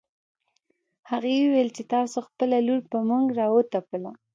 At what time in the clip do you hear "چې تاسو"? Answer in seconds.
1.77-2.17